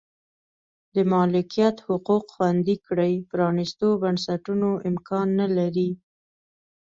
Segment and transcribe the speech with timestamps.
[0.93, 5.89] د مالکیت حقوق خوندي کړي پرانیستو بنسټونو امکان نه لري.